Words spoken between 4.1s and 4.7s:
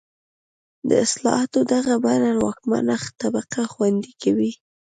کوي.